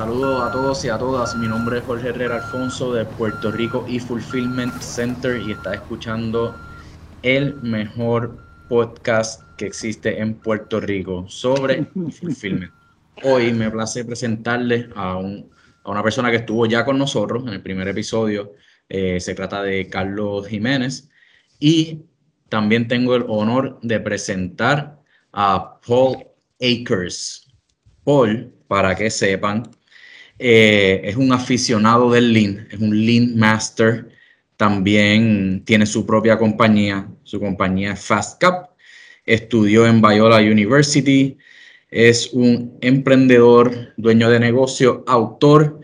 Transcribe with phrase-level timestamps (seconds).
[0.00, 1.36] Saludos a todos y a todas.
[1.36, 6.56] Mi nombre es Jorge Herrera Alfonso de Puerto Rico y Fulfillment Center y está escuchando
[7.22, 11.84] el mejor podcast que existe en Puerto Rico sobre
[12.18, 12.72] fulfillment.
[13.24, 15.50] Hoy me place presentarles a, un,
[15.84, 18.52] a una persona que estuvo ya con nosotros en el primer episodio.
[18.88, 21.10] Eh, se trata de Carlos Jiménez
[21.58, 22.06] y
[22.48, 24.98] también tengo el honor de presentar
[25.34, 26.24] a Paul
[26.58, 27.46] Akers.
[28.02, 29.64] Paul, para que sepan,
[30.42, 34.08] eh, es un aficionado del Lean, es un Lean Master.
[34.56, 38.70] También tiene su propia compañía, su compañía es FastCap.
[39.26, 41.36] Estudió en Biola University.
[41.90, 45.80] Es un emprendedor, dueño de negocio, autor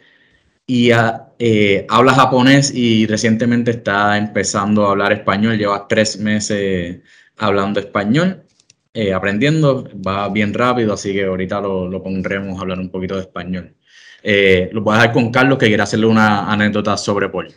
[0.66, 0.91] y
[1.38, 5.59] eh, habla japonés y recientemente está empezando a hablar español.
[5.59, 7.01] Lleva tres meses
[7.37, 8.45] hablando español,
[8.95, 9.88] eh, aprendiendo.
[10.07, 13.76] Va bien rápido, así que ahorita lo, lo pondremos a hablar un poquito de español.
[14.29, 17.55] Eh, lo voy a dejar con Carlos, que quiere hacerle una anécdota sobre Paul.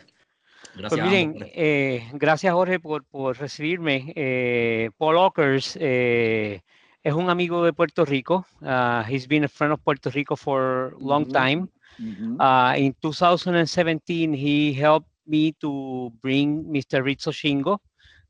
[0.76, 4.12] Gracias, pues miren, eh, gracias Jorge por, por recibirme.
[4.14, 6.60] Eh, Paul Ockers eh,
[7.02, 8.46] es un amigo de Puerto Rico.
[8.60, 11.48] Uh, he's been a friend of Puerto Rico for a long mm -hmm.
[11.48, 11.66] time.
[11.98, 12.76] Mm -hmm.
[12.76, 17.02] uh, in 2017, he helped me to bring Mr.
[17.02, 17.80] Rizzo Shingo,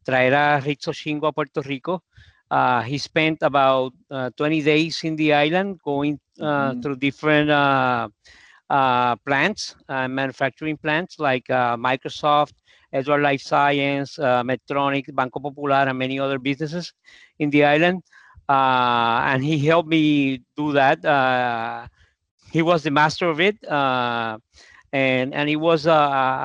[0.02, 2.04] traer a Rizzo Shingo a Puerto Rico.
[2.50, 6.80] Uh, he spent about uh, 20 days in the island going mm-hmm.
[6.80, 8.08] through different uh,
[8.68, 12.52] uh, plants, manufacturing plants like Microsoft,
[12.92, 16.92] Edward Life Science, Medtronic, Banco Popular, and many other businesses
[17.38, 18.02] in the island.
[18.48, 20.98] and he helped me do that.
[22.52, 23.56] he was the master of it
[24.92, 26.00] and and it was a,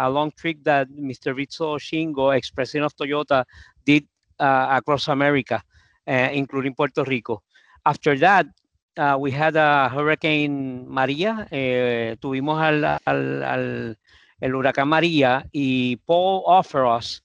[0.05, 1.33] a, long trip that Mr.
[1.33, 3.43] Ritsuo Shingo, ex-president of Toyota,
[3.85, 4.05] did
[4.39, 5.63] uh, across America.
[6.07, 7.41] uh, including Puerto Rico.
[7.85, 8.47] After that,
[8.97, 13.97] uh, we had a Hurricane María, eh, tuvimos al, al, al,
[14.41, 17.21] el huracán María y Paul offered us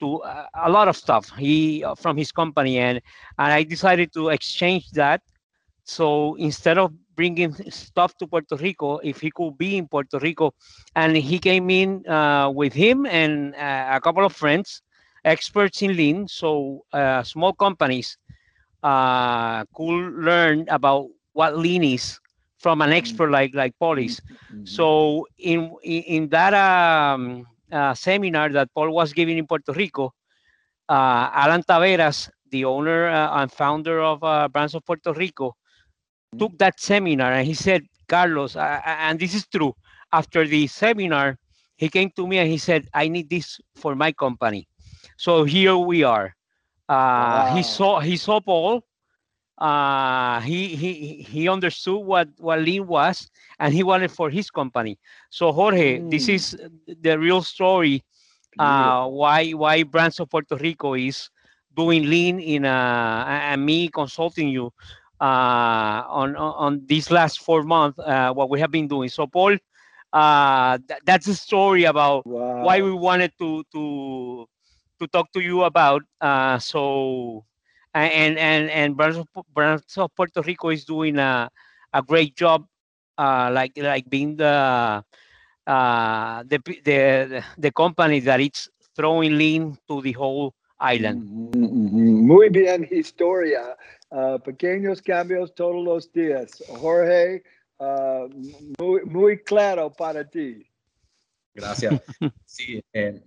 [0.00, 3.00] to uh, a lot of stuff he from his company and
[3.38, 5.22] and I decided to exchange that.
[5.84, 10.52] So instead of bringing stuff to Puerto Rico if he could be in Puerto Rico
[10.94, 14.82] and he came in uh, with him and uh, a couple of friends
[15.24, 18.16] experts in lean, so uh, small companies
[18.82, 22.18] uh, could learn about what lean is
[22.58, 24.20] from an expert like like Polis.
[24.20, 24.64] Mm-hmm.
[24.64, 30.14] So in in, in that um, uh, seminar that Paul was giving in Puerto Rico,
[30.88, 36.38] uh, Alan Taveras, the owner uh, and founder of uh, Brands of Puerto Rico, mm-hmm.
[36.38, 39.74] took that seminar and he said, Carlos, and this is true.
[40.12, 41.36] After the seminar,
[41.76, 44.68] he came to me and he said, I need this for my company.
[45.18, 46.34] So here we are.
[46.88, 47.54] Uh, wow.
[47.54, 48.84] He saw he saw Paul.
[49.58, 54.98] Uh, he he he understood what what lean was, and he wanted for his company.
[55.30, 56.10] So Jorge, mm.
[56.10, 58.04] this is the real story.
[58.58, 61.30] Uh, why why Brands of Puerto Rico is
[61.74, 64.72] doing lean in uh, and me consulting you
[65.20, 69.08] uh, on on these last four months uh, what we have been doing.
[69.08, 69.56] So Paul,
[70.12, 72.64] uh, th that's a story about wow.
[72.64, 73.82] why we wanted to to
[74.98, 76.02] to talk to you about.
[76.20, 77.44] Uh, so,
[77.94, 81.50] and and and Brands of, Puerto Rico is doing a,
[81.92, 82.66] a great job,
[83.18, 85.04] uh, like like being the
[85.66, 91.54] uh, the the the company that it's throwing lean to the whole island.
[91.54, 93.76] Muy bien, historia.
[94.10, 96.62] Uh, pequeños cambios todos los días.
[96.80, 97.42] Jorge,
[97.80, 98.28] uh,
[98.78, 100.64] muy, muy claro para ti.
[101.56, 102.00] Gracias.
[102.46, 103.18] sí, eh,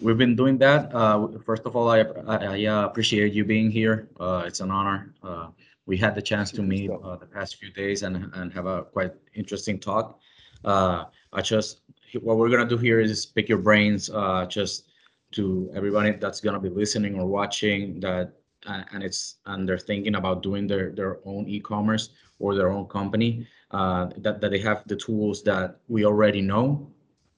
[0.00, 0.92] we've been doing that.
[0.94, 4.08] Uh, first of all, I, I, I uh, appreciate you being here.
[4.18, 5.14] Uh, it's an honor.
[5.22, 5.48] Uh,
[5.86, 8.84] we had the chance to meet uh, the past few days and, and have a
[8.84, 10.18] quite interesting talk.
[10.64, 11.80] Uh, I just,
[12.22, 14.10] what we're gonna do here is pick your brains
[14.48, 14.88] just
[15.32, 18.32] to everybody that's gonna be listening or watching that
[18.66, 23.46] and it's and they're thinking about doing their their own e-commerce or their own company
[23.72, 26.93] that, that they have the tools that we already know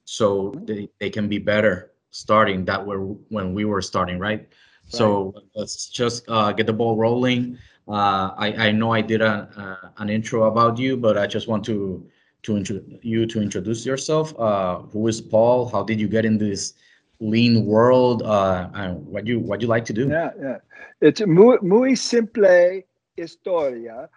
[0.07, 4.41] so they, they can be better starting that were when we were starting, right?
[4.41, 4.49] right.
[4.89, 7.59] So let's just uh, get the ball rolling.
[7.89, 11.49] Uh, I, I know I did a, uh, an intro about you, but I just
[11.49, 12.09] want to
[12.45, 14.33] to intro you to introduce yourself.
[14.39, 15.69] Uh, who is Paul?
[15.69, 16.75] How did you get in this
[17.19, 18.23] lean world?
[18.23, 20.09] Uh, what you what you like to do?
[20.09, 20.59] Yeah, yeah.
[21.01, 22.83] It's muy, muy simple
[23.17, 24.09] historia.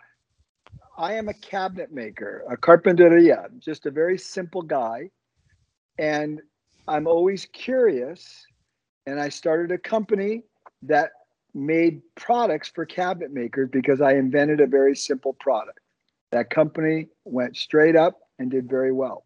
[1.00, 5.10] I am a cabinet maker, a carpinteria, just a very simple guy.
[6.00, 6.42] And
[6.88, 8.48] I'm always curious.
[9.06, 10.44] And I started a company
[10.84, 11.12] that
[11.54, 15.80] made products for cabinet makers because I invented a very simple product.
[16.32, 19.26] That company went straight up and did very well.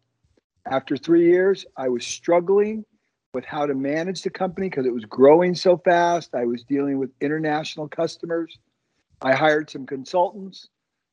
[0.66, 2.84] After three years, I was struggling
[3.34, 6.34] with how to manage the company because it was growing so fast.
[6.34, 8.58] I was dealing with international customers.
[9.22, 10.68] I hired some consultants.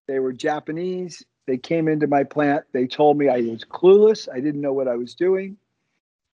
[0.08, 1.24] They were Japanese.
[1.48, 2.66] They came into my plant.
[2.72, 4.30] They told me I was clueless.
[4.32, 5.58] I didn't know what I was doing.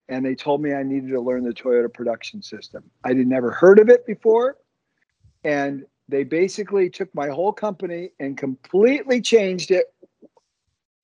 [0.09, 2.83] And they told me I needed to learn the Toyota production system.
[3.03, 4.57] I had never heard of it before.
[5.43, 9.93] And they basically took my whole company and completely changed it.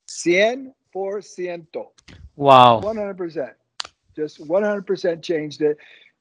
[0.08, 1.92] Cien por ciento.
[2.36, 2.82] Wow.
[2.84, 3.52] 100%.
[4.16, 5.78] Just 100% changed it.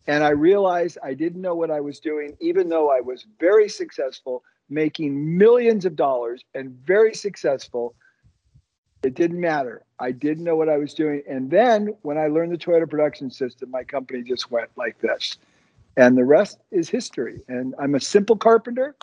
[0.07, 3.69] And I realized I didn't know what I was doing, even though I was very
[3.69, 7.95] successful, making millions of dollars and very successful.
[9.03, 9.83] It didn't matter.
[9.99, 11.23] I didn't know what I was doing.
[11.29, 15.37] And then when I learned the Toyota production system, my company just went like this.
[15.97, 17.41] And the rest is history.
[17.49, 18.95] And I'm a simple carpenter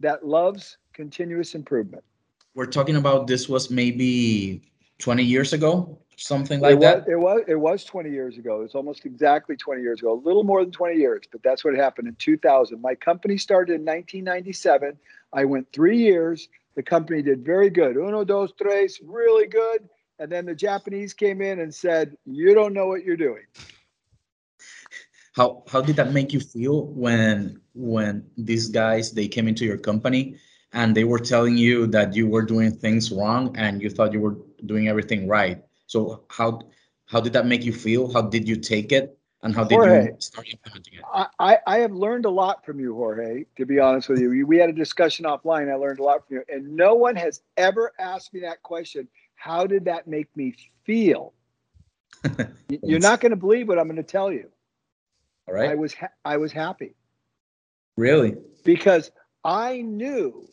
[0.00, 2.04] that loves continuous improvement.
[2.54, 4.62] We're talking about this was maybe
[4.98, 6.98] 20 years ago, something like it that.
[7.00, 8.62] Was, it was it was 20 years ago.
[8.62, 11.74] It's almost exactly 20 years ago, a little more than 20 years, but that's what
[11.74, 12.80] happened in 2000.
[12.80, 14.96] My company started in 1997.
[15.32, 16.48] I went three years.
[16.76, 17.96] The company did very good.
[17.96, 19.88] Uno, dos, tres, really good.
[20.18, 23.44] And then the Japanese came in and said, "You don't know what you're doing."
[25.34, 29.78] How how did that make you feel when when these guys they came into your
[29.78, 30.36] company
[30.72, 34.20] and they were telling you that you were doing things wrong and you thought you
[34.20, 35.62] were doing everything right?
[35.86, 36.60] So how
[37.06, 38.12] how did that make you feel?
[38.12, 39.18] How did you take it?
[39.42, 41.02] And how did Jorge, you start implementing it?
[41.38, 44.46] I, I have learned a lot from you, Jorge, to be honest with you.
[44.46, 45.70] We had a discussion offline.
[45.70, 46.44] I learned a lot from you.
[46.48, 49.06] And no one has ever asked me that question.
[49.34, 50.54] How did that make me
[50.84, 51.34] feel?
[52.82, 54.48] You're not going to believe what I'm going to tell you.
[55.46, 55.70] All right.
[55.70, 56.94] I was ha- I was happy.
[57.98, 58.36] Really?
[58.64, 59.10] Because
[59.44, 60.48] I knew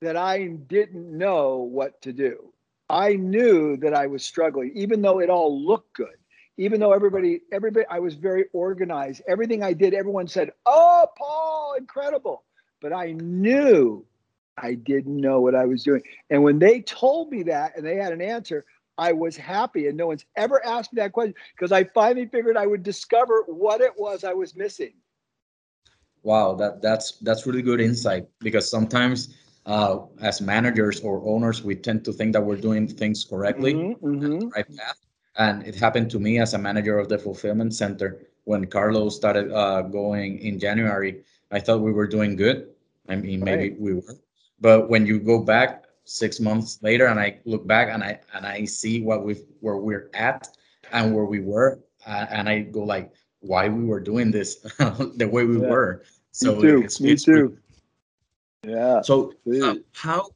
[0.00, 2.52] that I didn't know what to do.
[2.88, 6.16] I knew that I was struggling, even though it all looked good.
[6.56, 9.22] Even though everybody, everybody, I was very organized.
[9.28, 12.44] Everything I did, everyone said, "Oh, Paul, incredible!"
[12.80, 14.04] But I knew
[14.56, 16.02] I didn't know what I was doing.
[16.30, 18.64] And when they told me that, and they had an answer,
[18.96, 19.86] I was happy.
[19.86, 23.44] And no one's ever asked me that question because I finally figured I would discover
[23.46, 24.94] what it was I was missing.
[26.24, 29.36] Wow, that that's that's really good insight because sometimes
[29.68, 34.06] uh, as managers or owners, we tend to think that we're doing things correctly, mm-hmm,
[34.06, 34.48] mm-hmm.
[34.48, 34.98] right path.
[35.36, 39.52] And it happened to me as a manager of the fulfillment center when Carlos started
[39.52, 41.22] uh, going in January.
[41.50, 42.70] I thought we were doing good.
[43.10, 43.80] I mean, maybe right.
[43.80, 44.16] we were,
[44.58, 48.46] but when you go back six months later and I look back and I and
[48.46, 50.48] I see what we where we're at
[50.92, 54.56] and where we were, uh, and I go like, why we were doing this
[55.16, 55.68] the way we yeah.
[55.68, 56.04] were.
[56.32, 56.82] So Me too.
[56.84, 57.58] It's, Me it's too.
[58.64, 59.02] Yeah.
[59.02, 59.32] So
[59.62, 60.30] uh, how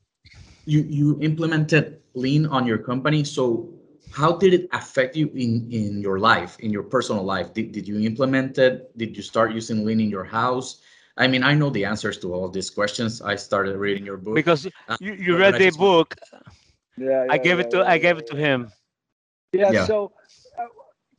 [0.64, 3.24] you you implemented lean on your company?
[3.24, 3.68] So
[4.12, 7.52] how did it affect you in in your life, in your personal life?
[7.52, 8.96] Did did you implement it?
[8.96, 10.82] Did you start using lean in your house?
[11.16, 13.20] I mean, I know the answers to all these questions.
[13.20, 16.14] I started reading your book because uh, you, you read the book.
[16.96, 18.72] Yeah, yeah, I gave yeah, it to I gave it to him.
[19.52, 19.84] Yeah.
[19.84, 20.12] So,
[20.58, 20.64] uh,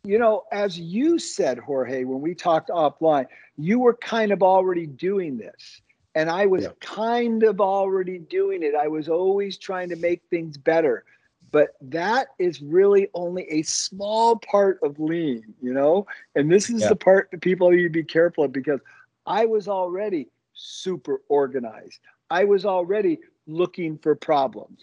[0.03, 3.27] you know, as you said, Jorge, when we talked offline,
[3.57, 5.82] you were kind of already doing this
[6.15, 6.69] and I was yeah.
[6.80, 8.75] kind of already doing it.
[8.75, 11.05] I was always trying to make things better.
[11.51, 16.08] But that is really only a small part of lean, you know?
[16.36, 16.89] And this is yeah.
[16.89, 18.79] the part that people need to be careful of because
[19.27, 22.00] I was already super organized.
[22.32, 24.79] I was already looking for problems.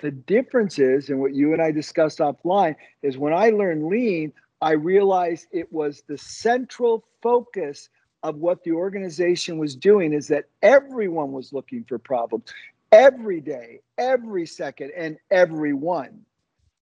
[0.00, 4.32] The difference is, and what you and I discussed offline, is when I learned lean,
[4.60, 7.88] I realized it was the central focus
[8.22, 12.52] of what the organization was doing is that everyone was looking for problems
[12.92, 16.24] every day, every second, and everyone.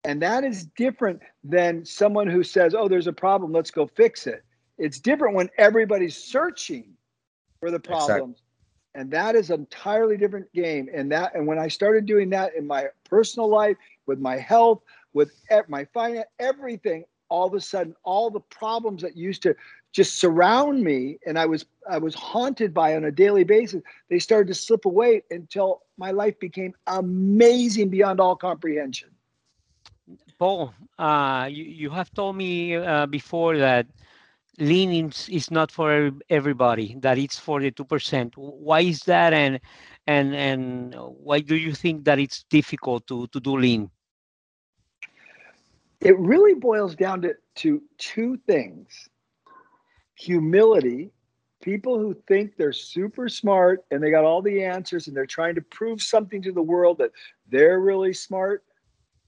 [0.03, 4.27] And that is different than someone who says, oh, there's a problem, let's go fix
[4.27, 4.43] it.
[4.77, 6.93] It's different when everybody's searching
[7.60, 8.38] for the problems.
[8.38, 8.43] Exactly.
[8.96, 10.89] And that is an entirely different game.
[10.93, 13.77] And that, and when I started doing that in my personal life,
[14.08, 14.81] with my health,
[15.13, 15.31] with
[15.67, 19.55] my finance, everything, all of a sudden, all the problems that used to
[19.91, 24.19] just surround me and I was I was haunted by on a daily basis, they
[24.19, 29.10] started to slip away until my life became amazing beyond all comprehension.
[30.38, 33.88] Paul, uh, you, you have told me uh, before that
[34.60, 38.34] leaning is not for everybody, that it's for the 2%.
[38.36, 39.34] Why is that?
[39.34, 39.60] And,
[40.08, 43.89] and, and why do you think that it's difficult to, to do lean?
[46.01, 49.10] It really boils down to, to two things
[50.20, 51.12] humility
[51.62, 55.56] people who think they're super smart and they got all the answers and they're trying
[55.56, 57.12] to prove something to the world that
[57.50, 58.64] they're really smart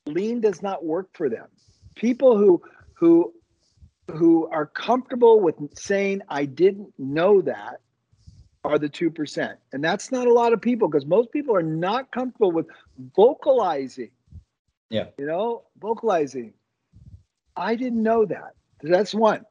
[0.06, 1.48] lean does not work for them.
[1.96, 2.62] People who
[2.94, 3.34] who
[4.12, 7.80] who are comfortable with saying I didn't know that
[8.64, 9.56] are the 2%.
[9.74, 12.68] And that's not a lot of people because most people are not comfortable with
[13.16, 14.12] vocalizing.
[14.90, 15.06] Yeah.
[15.18, 16.54] You know, vocalizing.
[17.56, 18.56] I didn't know that.
[18.84, 19.46] That's one.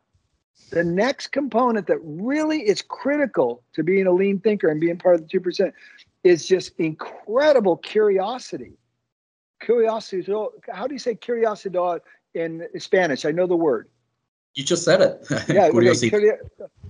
[0.70, 5.16] The next component that really is critical to being a lean thinker and being part
[5.16, 5.72] of the 2%
[6.22, 8.72] is just incredible curiosity.
[9.60, 10.32] Curiosity.
[10.72, 11.78] How do you say curiosity
[12.34, 13.24] in Spanish?
[13.24, 13.88] I know the word.
[14.54, 15.26] You just said it.
[15.48, 16.12] Yeah, curiosity.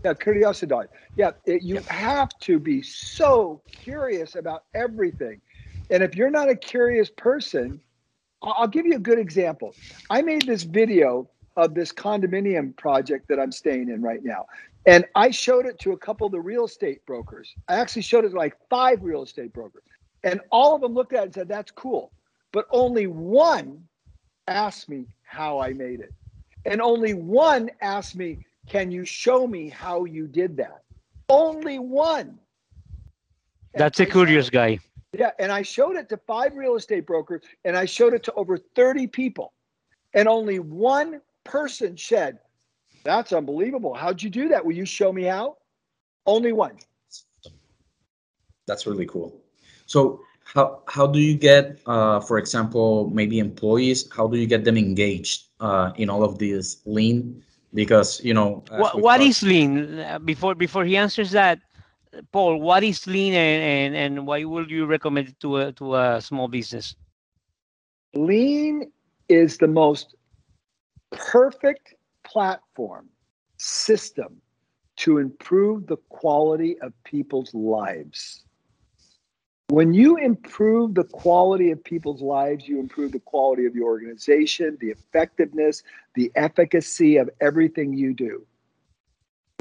[0.05, 0.75] Yeah, curiosity.
[1.17, 1.93] Yeah, it, you yeah.
[1.93, 5.41] have to be so curious about everything.
[5.91, 7.81] And if you're not a curious person,
[8.43, 9.75] I'll give you a good example.
[10.09, 14.47] I made this video of this condominium project that I'm staying in right now.
[14.87, 17.55] And I showed it to a couple of the real estate brokers.
[17.69, 19.83] I actually showed it to like five real estate brokers.
[20.23, 22.13] And all of them looked at it and said, that's cool.
[22.53, 23.85] But only one
[24.49, 26.13] asked me how I made it.
[26.67, 30.83] And only one asked me, Can you show me how you did that?
[31.29, 32.39] Only one.
[33.75, 34.81] That's a curious guy.
[35.13, 35.31] Yeah.
[35.39, 38.59] And I showed it to five real estate brokers and I showed it to over
[38.59, 39.53] 30 people.
[40.13, 42.39] And only one person said,
[43.05, 43.95] That's unbelievable.
[43.95, 44.65] How'd you do that?
[44.65, 45.57] Will you show me how?
[46.27, 46.77] Only one.
[48.67, 49.35] That's really cool.
[49.87, 54.65] So, how, how do you get, uh, for example, maybe employees, how do you get
[54.65, 57.43] them engaged uh, in all of this lean?
[57.73, 60.05] Because, you know, what, what is lean?
[60.25, 61.61] Before, before he answers that,
[62.33, 65.95] Paul, what is lean and, and, and why would you recommend it to a, to
[65.95, 66.97] a small business?
[68.15, 68.91] Lean
[69.29, 70.17] is the most
[71.11, 73.09] perfect platform
[73.57, 74.41] system
[74.97, 78.45] to improve the quality of people's lives.
[79.69, 84.77] When you improve the quality of people's lives, you improve the quality of your organization,
[84.81, 85.83] the effectiveness,
[86.15, 88.45] the efficacy of everything you do.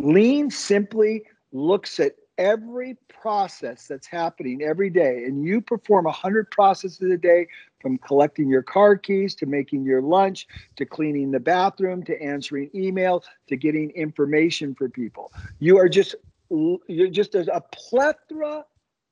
[0.02, 7.12] Lean simply looks at every process that's happening every day, and you perform 100 processes
[7.12, 7.46] a day
[7.82, 12.70] from collecting your car keys to making your lunch to cleaning the bathroom to answering
[12.74, 15.32] email to getting information for people.
[15.60, 16.16] You are just
[16.50, 18.66] you're just there's a plethora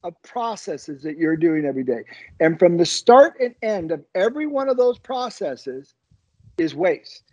[0.03, 2.03] of processes that you're doing every day.
[2.39, 5.93] And from the start and end of every one of those processes
[6.57, 7.23] is waste.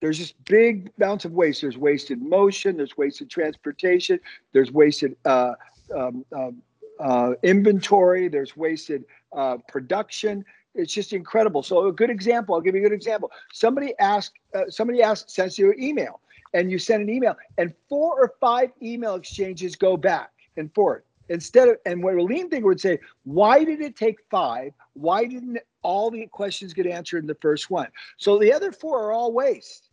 [0.00, 1.62] There's just big amounts of waste.
[1.62, 4.20] There's wasted motion, there's wasted transportation,
[4.52, 5.52] there's wasted uh,
[5.94, 6.62] um, um,
[7.00, 9.04] uh, inventory, there's wasted
[9.36, 10.44] uh, production.
[10.74, 11.62] It's just incredible.
[11.62, 13.30] So a good example, I'll give you a good example.
[13.52, 16.20] Somebody asked, uh, somebody asked, sends you an email,
[16.54, 21.02] and you send an email, and four or five email exchanges go back and forth
[21.28, 25.24] instead of and what a lean thinker would say why did it take five why
[25.24, 29.12] didn't all the questions get answered in the first one so the other four are
[29.12, 29.87] all waste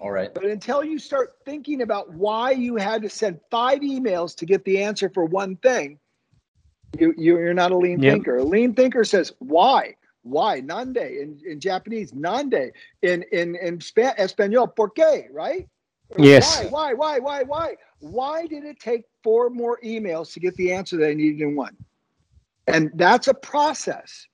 [0.00, 0.32] all right.
[0.32, 4.64] But until you start thinking about why you had to send five emails to get
[4.64, 5.98] the answer for one thing
[6.98, 8.14] you, you're not a lean yep.
[8.14, 8.36] thinker.
[8.38, 9.94] A lean thinker says why?
[10.22, 10.60] Why?
[10.60, 10.96] Nande.
[10.96, 12.70] In, in japanese nande.
[13.02, 15.26] In in in Sp- espanol por qué?
[15.30, 15.68] Right?
[16.16, 16.64] Yes.
[16.70, 16.94] Why?
[16.94, 17.18] Why?
[17.18, 17.18] Why?
[17.18, 17.42] Why?
[17.42, 17.74] Why?
[18.00, 21.56] Why did it take four more emails to get the answer that I needed in
[21.56, 21.76] one?
[22.66, 24.26] And that's a process.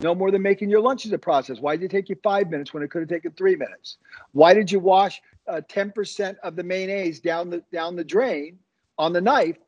[0.00, 1.60] No more than making your lunch is a process.
[1.60, 3.98] Why did it take you five minutes when it could have taken three minutes?
[4.32, 8.58] Why did you wash uh, 10% of the mayonnaise down the down the drain
[8.98, 9.58] on the knife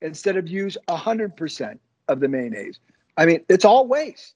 [0.00, 1.78] instead of use 100%
[2.08, 2.80] of the mayonnaise?
[3.16, 4.34] I mean, it's all waste.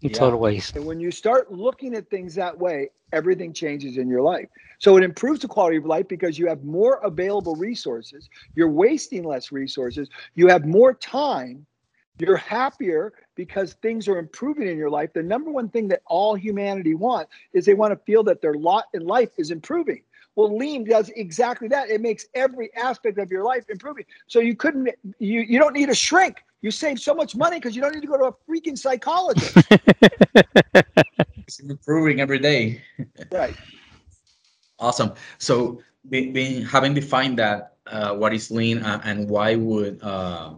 [0.00, 0.18] It's yeah.
[0.18, 0.76] total waste.
[0.76, 4.48] And when you start looking at things that way, everything changes in your life.
[4.78, 9.24] So it improves the quality of life because you have more available resources, you're wasting
[9.24, 11.66] less resources, you have more time,
[12.18, 15.12] you're happier because things are improving in your life.
[15.12, 18.54] The number one thing that all humanity want is they want to feel that their
[18.54, 20.02] lot in life is improving.
[20.34, 21.88] Well, lean does exactly that.
[21.88, 24.06] It makes every aspect of your life improving.
[24.26, 24.90] So you couldn't
[25.20, 26.44] you you don't need a shrink.
[26.62, 29.54] You save so much money because you don't need to go to a freaking psychologist.
[31.46, 32.82] it's improving every day.
[33.30, 33.54] right.
[34.80, 35.14] Awesome.
[35.38, 35.80] So,
[36.10, 40.54] being having defined that, uh, what is lean uh, and why would uh,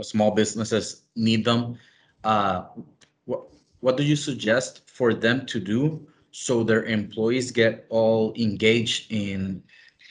[0.00, 1.78] small businesses need them?
[2.24, 2.64] Uh,
[3.24, 3.42] what
[3.80, 9.62] what do you suggest for them to do so their employees get all engaged in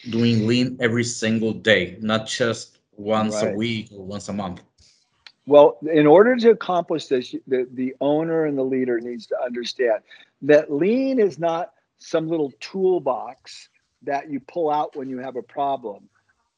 [0.09, 3.53] doing lean every single day, not just once right.
[3.53, 4.61] a week or once a month?
[5.47, 10.01] Well, in order to accomplish this, the, the owner and the leader needs to understand
[10.43, 13.69] that lean is not some little toolbox
[14.03, 16.09] that you pull out when you have a problem.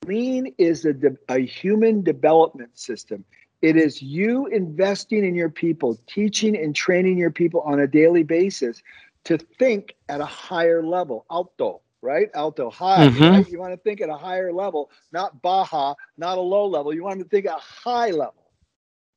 [0.06, 3.24] Lean is a, de- a human development system.
[3.64, 8.24] It is you investing in your people, teaching and training your people on a daily
[8.24, 8.84] basis
[9.24, 11.26] to think at a higher level.
[11.32, 12.30] Alto, right?
[12.34, 13.08] Alto, high.
[13.08, 13.24] Mm-hmm.
[13.24, 13.50] Right?
[13.50, 16.94] You want to think at a higher level, not baja, not a low level.
[16.94, 18.52] You want to think at a high level.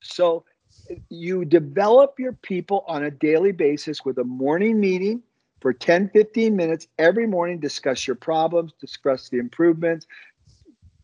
[0.01, 0.45] So
[1.09, 5.25] you develop your people on a daily basis with a morning meeting
[5.61, 10.07] for 10, 15 minutes every morning, discuss your problems, discuss the improvements,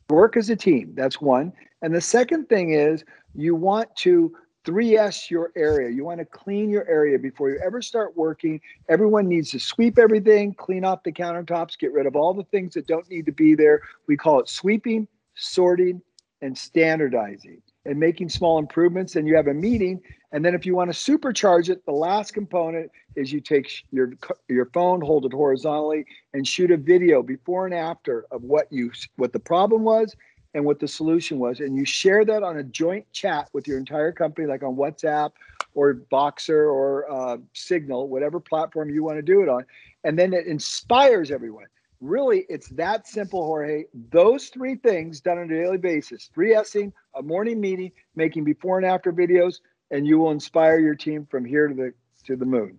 [0.09, 0.93] work as a team.
[0.95, 1.53] That's one.
[1.83, 4.33] And the second thing is you want to
[4.65, 5.91] 3S your area.
[5.91, 8.61] You want to clean your area before you ever start working.
[8.89, 12.75] Everyone needs to sweep everything, clean off the countertops, get rid of all the things
[12.75, 13.81] that don't need to be there.
[14.07, 16.01] We call it sweeping, sorting,
[16.43, 19.17] and standardizing and making small improvements.
[19.17, 20.01] And you have a meeting.
[20.33, 24.13] And then if you want to supercharge it, the last component is you take your
[24.49, 28.93] your phone, hold it horizontally, and shoot a video before and after of what you
[29.17, 30.15] what the problem was
[30.55, 33.79] and what the solution was, and you share that on a joint chat with your
[33.79, 35.33] entire company, like on WhatsApp
[35.75, 39.65] or Voxer or uh, Signal, whatever platform you want to do it on,
[40.05, 41.67] and then it inspires everyone.
[42.01, 43.85] Really, it's that simple, Jorge.
[44.11, 48.87] Those three things done on a daily basis: 3Sing, a morning meeting, making before and
[48.87, 51.95] after videos, and you will inspire your team from here to the
[52.27, 52.79] to the moon.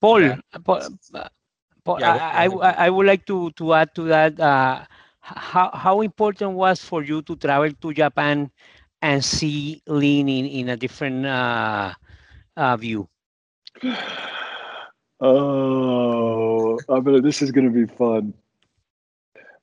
[0.00, 0.36] Paul, yeah.
[0.64, 0.80] Paul,
[1.84, 4.40] Paul yeah, I, I, I, would like to to add to that.
[4.40, 4.84] Uh,
[5.22, 8.50] how how important was for you to travel to Japan
[9.00, 11.94] and see lean in, in a different uh,
[12.56, 13.08] uh, view?
[15.24, 18.34] Oh, I'm gonna, this is gonna be fun.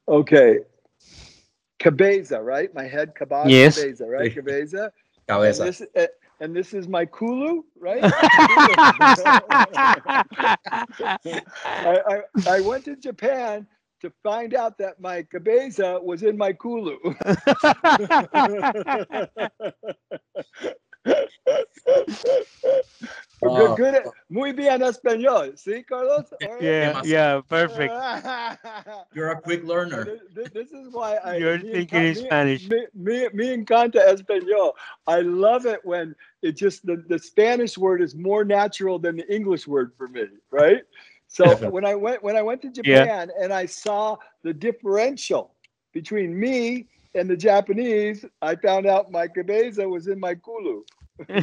[0.08, 0.60] Okay,
[1.80, 2.74] Cabeza, right?
[2.74, 3.78] My head, Cabeza, yes.
[3.78, 4.34] Cabeza, right?
[4.34, 4.94] Cabeza.
[5.28, 5.64] Cabeza.
[5.64, 6.08] And this, uh,
[6.40, 8.00] and this is my Kulu, right?
[8.14, 10.24] I,
[11.66, 13.68] I, I went to Japan
[14.02, 16.98] to find out that my cabeza was in my Kulu.
[23.42, 25.58] Good, good uh, muy bien español.
[25.58, 26.26] See, Carlos?
[26.60, 27.94] Yeah, yeah, perfect.
[29.14, 30.20] You're a quick learner.
[30.34, 31.38] This, this is why I.
[31.38, 32.68] You're thinking in Spanish.
[32.68, 34.74] Me, me, me encanta español.
[35.08, 39.34] I love it when it just the, the Spanish word is more natural than the
[39.34, 40.84] English word for me, right?
[41.30, 43.44] So when I went when I went to Japan yeah.
[43.44, 45.56] and I saw the differential
[45.94, 50.84] between me and the Japanese, I found out my cabeza was in my kulu.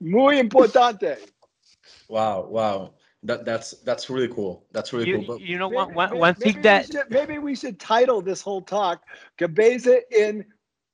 [0.00, 1.18] Muy importante.
[2.08, 2.94] Wow, wow.
[3.24, 4.64] That that's that's really cool.
[4.72, 5.26] That's really you, cool.
[5.26, 8.22] But you know maybe, one, one, one thing that we should, maybe we should title
[8.22, 9.02] this whole talk
[9.38, 10.44] "Cabeza in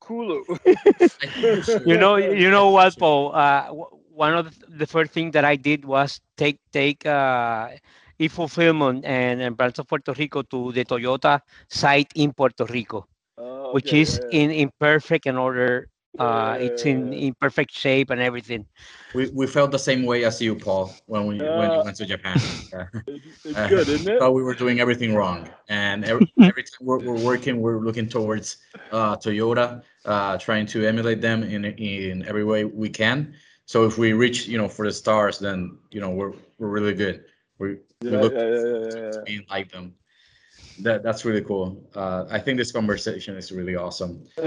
[0.00, 0.44] Kulu."
[1.84, 3.34] you know, you know what, Paul?
[3.34, 3.70] Uh,
[4.14, 7.70] one of the first things that I did was take take uh,
[8.18, 13.06] e-fulfillment and, and brands of Puerto Rico to the Toyota site in Puerto Rico,
[13.38, 15.88] oh, okay, which is yeah, in, in perfect in order.
[16.18, 18.66] Uh, yeah, it's in, in perfect shape and everything.
[19.14, 21.96] We, we felt the same way as you, Paul, when we uh, when we went
[21.96, 22.36] to Japan.
[23.06, 24.18] it's, it's good, isn't it?
[24.18, 28.08] Thought we were doing everything wrong, and every, every time we're, we're working, we're looking
[28.08, 28.58] towards
[28.90, 33.34] uh, Toyota, uh, trying to emulate them in in every way we can.
[33.66, 36.94] So if we reach, you know, for the stars, then you know we're we're really
[36.94, 37.24] good.
[37.58, 39.94] We, yeah, we look yeah, yeah, to being like them.
[40.80, 41.88] That that's really cool.
[41.94, 44.26] Uh, I think this conversation is really awesome.
[44.36, 44.42] so,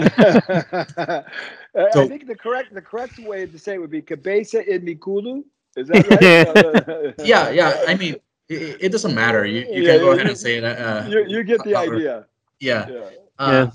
[1.74, 5.44] I think the correct the correct way to say it would be cabeza in mikulu.
[5.76, 7.26] Is that right?
[7.26, 7.84] yeah, yeah.
[7.88, 8.16] I mean,
[8.50, 9.46] it, it doesn't matter.
[9.46, 10.64] You you can go ahead and say it.
[10.64, 12.26] Uh, you, you get the idea.
[12.60, 12.90] Yeah.
[12.90, 13.10] Yeah.
[13.40, 13.68] Uh,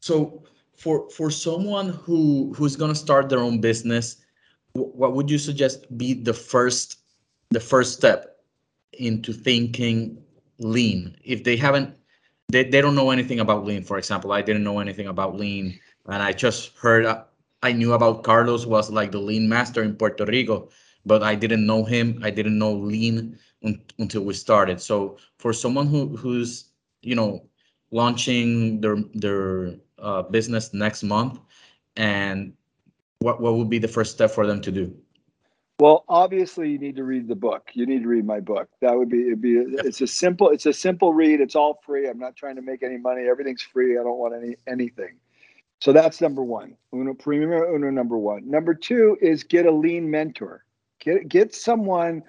[0.00, 0.42] so
[0.76, 4.25] for for someone who who's gonna start their own business
[4.76, 6.98] what would you suggest be the first
[7.50, 8.38] the first step
[8.92, 10.22] into thinking
[10.58, 11.16] lean?
[11.24, 11.96] If they haven't
[12.48, 14.32] they, they don't know anything about lean for example.
[14.32, 17.06] I didn't know anything about lean and i just heard
[17.62, 20.68] i knew about carlos was like the lean master in puerto rico
[21.04, 22.20] but i didn't know him.
[22.22, 24.80] I didn't know lean un, until we started.
[24.80, 26.70] So for someone who who's
[27.02, 27.46] you know
[27.92, 31.38] launching their their uh, business next month
[31.96, 32.52] and
[33.20, 34.94] what what would be the first step for them to do?
[35.78, 37.70] Well, obviously, you need to read the book.
[37.74, 38.68] You need to read my book.
[38.80, 39.56] That would be it'd be.
[39.58, 40.48] It's a simple.
[40.50, 41.40] It's a simple read.
[41.40, 42.08] It's all free.
[42.08, 43.26] I'm not trying to make any money.
[43.28, 43.98] Everything's free.
[43.98, 45.16] I don't want any anything.
[45.80, 46.76] So that's number one.
[46.94, 48.48] Uno primero uno number one.
[48.48, 50.64] Number two is get a lean mentor.
[51.00, 52.22] Get get someone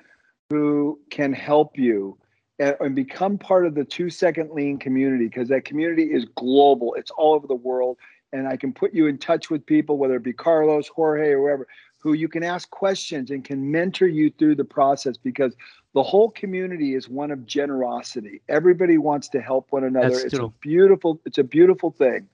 [0.49, 2.17] who can help you
[2.59, 6.95] and, and become part of the two second lean community because that community is global.
[6.95, 7.97] It's all over the world
[8.33, 11.39] and I can put you in touch with people, whether it be Carlos, Jorge, or
[11.39, 11.67] whoever,
[11.99, 15.55] who you can ask questions and can mentor you through the process because
[15.93, 18.41] the whole community is one of generosity.
[18.49, 20.09] Everybody wants to help one another.
[20.09, 20.45] That's it's true.
[20.45, 22.27] a beautiful, it's a beautiful thing.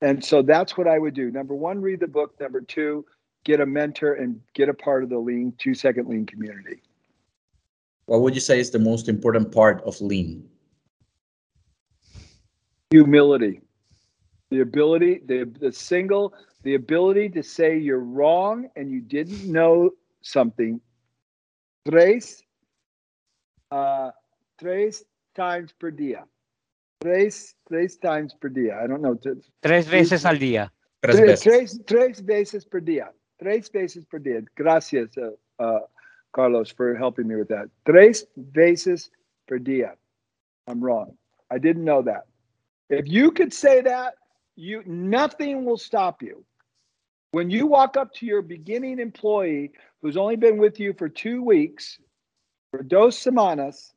[0.00, 1.30] And so that's what I would do.
[1.30, 2.38] Number one, read the book.
[2.40, 3.04] Number two,
[3.44, 6.82] get a mentor and get a part of the lean two second lean community.
[8.06, 10.48] What would you say is the most important part of lean?
[12.90, 13.60] Humility.
[14.50, 19.90] The ability, the, the single, the ability to say you're wrong and you didn't know
[20.22, 20.80] something.
[21.88, 22.42] Tres,
[23.70, 24.10] uh,
[24.58, 26.24] tres times per día.
[27.00, 28.82] Tres, tres times per día.
[28.82, 29.18] I don't know.
[29.62, 30.70] Tres veces al día.
[31.02, 33.08] Tres, tres, tres, tres veces per día.
[33.38, 34.44] Tres veces per día.
[34.54, 35.30] Gracias, uh,
[35.62, 35.80] uh,
[36.34, 37.70] Carlos, for helping me with that.
[37.86, 39.10] Tres veces
[39.48, 39.94] per día.
[40.66, 41.16] I'm wrong.
[41.50, 42.26] I didn't know that.
[42.90, 44.14] If you could say that,
[44.56, 46.44] you nothing will stop you.
[47.32, 51.42] When you walk up to your beginning employee who's only been with you for two
[51.42, 51.98] weeks,
[52.70, 53.92] for dos semanas,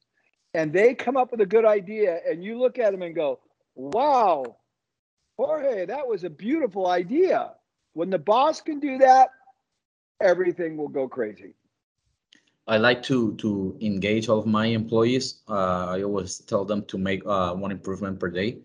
[0.54, 3.40] and they come up with a good idea, and you look at them and go,
[3.76, 4.58] wow,
[5.38, 7.54] Jorge, that was a beautiful idea.
[7.94, 9.30] When the boss can do that,
[10.22, 11.56] everything will go crazy.
[12.68, 15.42] I like to to engage all of my employees.
[15.50, 18.60] Uh, I always tell them to make uh, one improvement per day,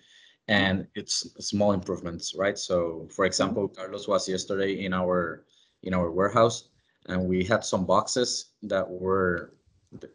[0.48, 2.58] and it's small improvements, right?
[2.58, 5.44] So, for example, Carlos was yesterday in our
[5.82, 6.68] in our warehouse,
[7.06, 9.54] and we had some boxes that were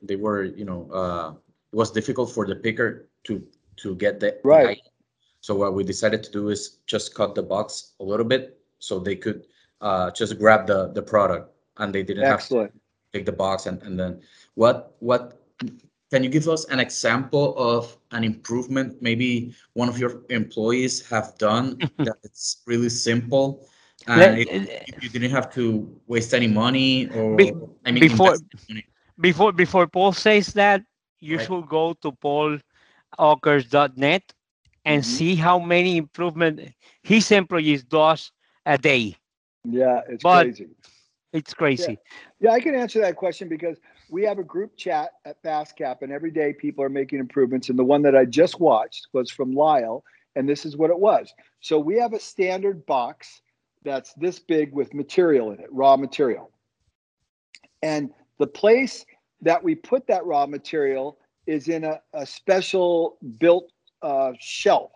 [0.01, 1.33] they were you know uh,
[1.71, 3.41] it was difficult for the picker to
[3.77, 4.81] to get the right.
[5.41, 8.97] So what we decided to do is just cut the box a little bit so
[8.97, 9.45] they could
[9.81, 12.71] uh, just grab the the product and they didn't Excellent.
[12.71, 14.21] have to take the box and, and then
[14.55, 15.41] what what
[16.13, 21.35] can you give us an example of an improvement maybe one of your employees have
[21.39, 23.67] done that it's really simple
[24.05, 24.67] and it, uh,
[25.01, 27.51] you didn't have to waste any money or Be,
[27.85, 28.35] I mean before
[29.19, 30.83] before before Paul says that
[31.19, 31.47] you right.
[31.47, 34.33] should go to paulakers.net
[34.85, 35.17] and mm-hmm.
[35.17, 36.59] see how many improvement
[37.01, 38.31] his employees does
[38.65, 39.15] a day.
[39.63, 40.67] Yeah, it's but crazy.
[41.31, 41.97] It's crazy.
[42.39, 42.49] Yeah.
[42.49, 43.77] yeah, I can answer that question because
[44.09, 47.69] we have a group chat at FastCap, and every day people are making improvements.
[47.69, 50.03] And the one that I just watched was from Lyle,
[50.35, 51.33] and this is what it was.
[51.61, 53.41] So we have a standard box
[53.83, 56.51] that's this big with material in it, raw material.
[57.81, 59.05] And the place
[59.41, 64.91] that we put that raw material is in a, a special built uh, shelf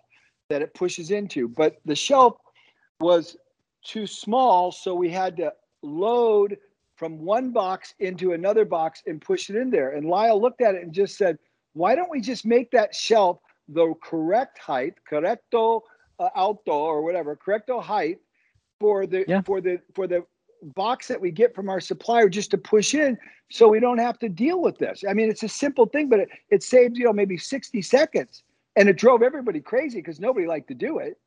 [0.49, 1.47] that it pushes into.
[1.47, 2.37] But the shelf
[2.99, 3.35] was
[3.83, 6.57] too small, so we had to load
[6.97, 9.91] from one box into another box and push it in there.
[9.91, 11.37] And Lyle looked at it and just said,
[11.73, 15.81] why don't we just make that shelf the correct height, correcto
[16.19, 18.17] uh, alto or whatever, correcto height
[18.79, 19.41] for the yeah.
[19.41, 20.25] for the for the
[20.75, 23.17] box that we get from our supplier just to push in
[23.51, 25.03] so we don't have to deal with this.
[25.07, 28.43] I mean, it's a simple thing, but it, it saves, you know, maybe 60 seconds.
[28.75, 31.19] And it drove everybody crazy because nobody liked to do it.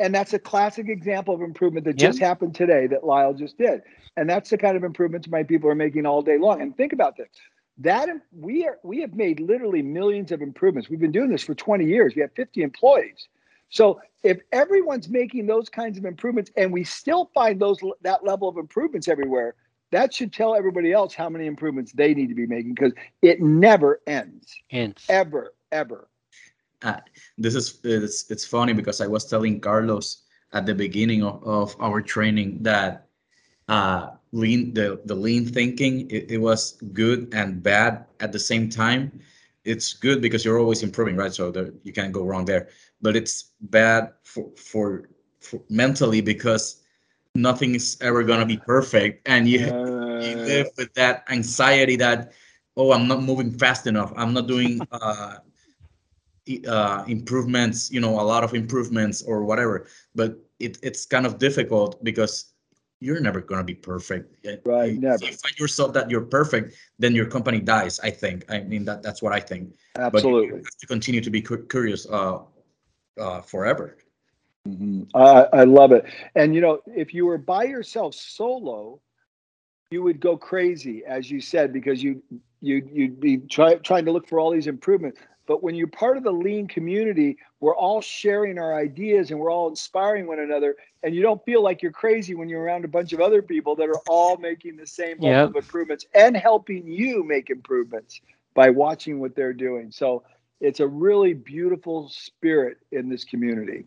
[0.00, 2.10] And that's a classic example of improvement that yep.
[2.10, 3.82] just happened today that Lyle just did.
[4.16, 6.62] And that's the kind of improvements my people are making all day long.
[6.62, 7.28] And think about this.
[7.78, 10.90] That we are we have made literally millions of improvements.
[10.90, 12.14] We've been doing this for 20 years.
[12.14, 13.28] We have 50 employees.
[13.68, 18.48] So if everyone's making those kinds of improvements and we still find those that level
[18.48, 19.54] of improvements everywhere,
[19.92, 23.40] that should tell everybody else how many improvements they need to be making because it
[23.40, 24.54] never ends.
[24.70, 25.04] Ends.
[25.08, 26.08] Ever, ever.
[26.82, 27.00] Uh,
[27.36, 31.76] this is it's, it's funny because I was telling Carlos at the beginning of, of
[31.80, 33.06] our training that
[33.68, 38.68] uh, lean the, the lean thinking it, it was good and bad at the same
[38.68, 39.20] time.
[39.64, 41.32] It's good because you're always improving, right?
[41.32, 42.68] So the, you can't go wrong there.
[43.02, 45.08] But it's bad for, for,
[45.40, 46.82] for mentally because
[47.34, 52.32] nothing is ever gonna be perfect, and you, uh, you live with that anxiety that
[52.76, 54.12] oh, I'm not moving fast enough.
[54.16, 55.38] I'm not doing uh,
[56.66, 59.86] uh, improvements, you know, a lot of improvements or whatever.
[60.14, 62.52] But it, it's kind of difficult because
[63.00, 64.26] you're never gonna be perfect.
[64.66, 65.24] Right, you, never.
[65.24, 67.98] you find yourself that you're perfect, then your company dies.
[68.00, 68.44] I think.
[68.50, 69.72] I mean that that's what I think.
[69.96, 70.50] Absolutely.
[70.50, 72.40] But you have to continue to be cu- curious uh,
[73.18, 73.96] uh, forever.
[74.68, 75.16] Mm-hmm.
[75.16, 76.04] I, I love it.
[76.34, 79.00] And you know, if you were by yourself solo,
[79.90, 82.22] you would go crazy, as you said, because you
[82.60, 85.20] you you'd be try, trying to look for all these improvements.
[85.50, 89.50] But when you're part of the lean community, we're all sharing our ideas and we're
[89.50, 90.76] all inspiring one another.
[91.02, 93.74] And you don't feel like you're crazy when you're around a bunch of other people
[93.74, 95.48] that are all making the same level yep.
[95.48, 98.20] of improvements and helping you make improvements
[98.54, 99.90] by watching what they're doing.
[99.90, 100.22] So
[100.60, 103.86] it's a really beautiful spirit in this community.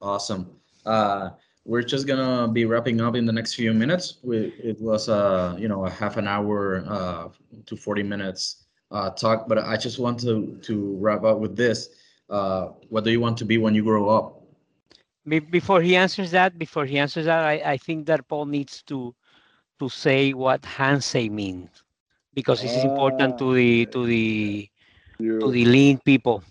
[0.00, 0.56] Awesome.
[0.86, 1.32] Uh,
[1.66, 4.20] we're just gonna be wrapping up in the next few minutes.
[4.22, 7.28] We, it was uh, you know a half an hour uh,
[7.66, 11.88] to 40 minutes uh, talk, but I just want to to wrap up with this.
[12.30, 14.38] Uh, what do you want to be when you grow up?
[15.24, 19.14] before he answers that, before he answers that, I, I think that Paul needs to
[19.78, 21.82] to say what Hansei means
[22.34, 24.68] because this is important to the to the
[25.18, 26.42] to the lean people.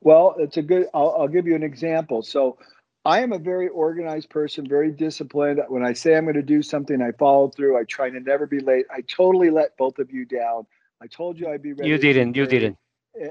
[0.00, 0.86] Well, it's a good.
[0.94, 2.22] I'll, I'll give you an example.
[2.22, 2.58] So,
[3.04, 5.60] I am a very organized person, very disciplined.
[5.68, 7.78] When I say I'm going to do something, I follow through.
[7.78, 8.86] I try to never be late.
[8.90, 10.66] I totally let both of you down.
[11.02, 11.88] I told you I'd be ready.
[11.88, 12.36] You didn't.
[12.36, 12.78] You didn't.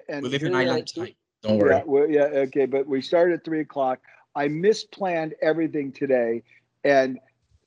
[0.10, 1.16] And we live in island time.
[1.42, 2.12] Don't worry.
[2.14, 2.66] Yeah, yeah, okay.
[2.66, 4.00] But we started at three o'clock.
[4.36, 6.44] I misplanned everything today.
[6.84, 7.20] And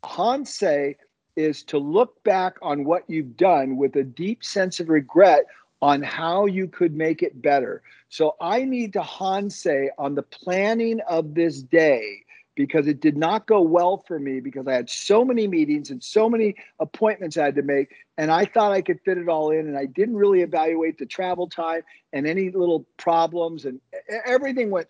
[0.04, 0.96] Hansei
[1.36, 5.44] is to look back on what you've done with a deep sense of regret
[5.80, 7.82] on how you could make it better.
[8.08, 12.24] So I need to Hansei on the planning of this day
[12.58, 16.02] because it did not go well for me because I had so many meetings and
[16.02, 17.94] so many appointments I had to make.
[18.18, 19.68] And I thought I could fit it all in.
[19.68, 23.64] And I didn't really evaluate the travel time and any little problems.
[23.64, 23.80] And
[24.26, 24.88] everything went.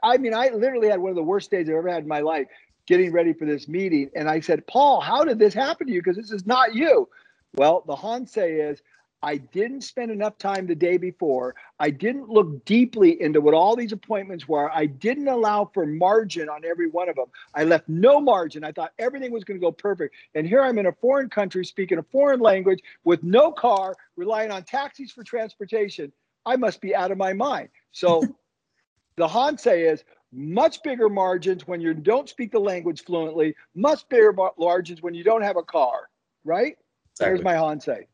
[0.00, 2.20] I mean, I literally had one of the worst days I've ever had in my
[2.20, 2.46] life
[2.86, 4.08] getting ready for this meeting.
[4.14, 6.00] And I said, Paul, how did this happen to you?
[6.00, 7.08] Because this is not you.
[7.56, 8.80] Well, the Hansei is
[9.22, 11.54] I didn't spend enough time the day before.
[11.80, 14.70] I didn't look deeply into what all these appointments were.
[14.70, 17.26] I didn't allow for margin on every one of them.
[17.54, 18.62] I left no margin.
[18.62, 20.14] I thought everything was going to go perfect.
[20.34, 24.50] And here I'm in a foreign country speaking a foreign language with no car, relying
[24.50, 26.12] on taxis for transportation.
[26.44, 27.70] I must be out of my mind.
[27.92, 28.22] So
[29.16, 34.34] the Hansei is much bigger margins when you don't speak the language fluently, much bigger
[34.58, 36.10] margins when you don't have a car,
[36.44, 36.76] right?
[37.12, 37.38] Exactly.
[37.38, 38.04] There's my Hansei.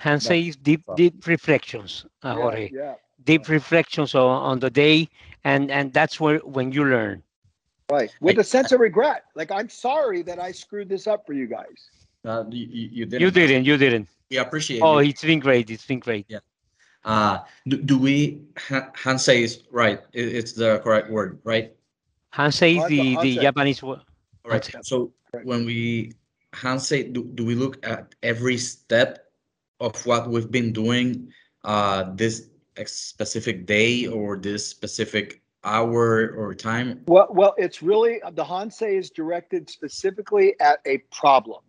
[0.00, 2.70] Hansei is deep, deep reflections, uh, Jorge.
[2.72, 2.94] Yeah, yeah.
[3.24, 5.08] Deep reflections on, on the day,
[5.44, 7.22] and and that's where when you learn.
[7.90, 9.24] Right, with I, a sense of regret.
[9.34, 11.90] Like I'm sorry that I screwed this up for you guys.
[12.24, 13.20] Uh, you, you didn't.
[13.20, 13.64] You didn't.
[13.64, 14.08] You didn't.
[14.30, 14.80] We appreciate.
[14.80, 15.08] Oh, it.
[15.08, 15.70] it's been great.
[15.70, 16.26] It's been great.
[16.28, 16.38] Yeah.
[17.04, 20.00] Uh, do, do we Hansei is right?
[20.12, 21.74] It's the correct word, right?
[22.32, 24.00] Hansei is the, the Japanese word.
[24.44, 24.74] All right.
[24.82, 25.12] So
[25.44, 26.14] when we
[26.52, 29.23] Hansei, do, do we look at every step
[29.80, 31.32] of what we've been doing
[31.64, 32.48] uh, this
[32.86, 37.02] specific day or this specific hour or time?
[37.06, 41.62] Well, well, it's really the Hansei is directed specifically at a problem.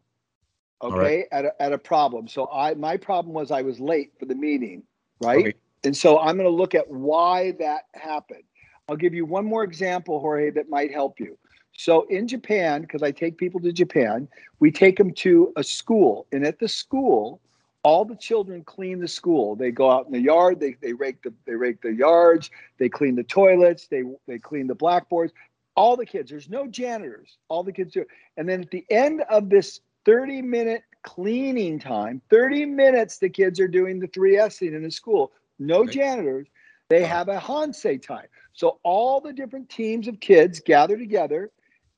[0.81, 1.25] Okay, right.
[1.31, 2.27] at a, at a problem.
[2.27, 4.83] So I my problem was I was late for the meeting
[5.21, 5.39] right?
[5.39, 5.53] Okay.
[5.83, 8.43] And so I'm going to look at why that happened.
[8.87, 11.37] I'll give you one more example, Jorge, that might help you.
[11.77, 14.27] So in Japan, because I take people to Japan,
[14.59, 17.41] we take them to a school, and at the school,
[17.85, 19.55] all the children clean the school.
[19.55, 22.89] They go out in the yard, they, they rake the they rake the yards, they
[22.89, 25.33] clean the toilets, they they clean the blackboards.
[25.75, 26.31] All the kids.
[26.31, 27.37] There's no janitors.
[27.47, 28.03] All the kids do.
[28.37, 33.59] And then at the end of this 30 minute cleaning time 30 minutes the kids
[33.59, 35.91] are doing the 3s in the school no right.
[35.91, 36.47] janitors
[36.89, 41.51] they have a hansei time so all the different teams of kids gather together